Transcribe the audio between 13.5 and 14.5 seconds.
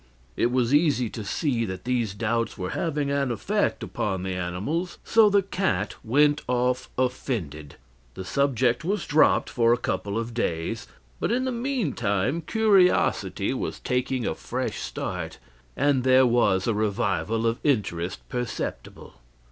was taking a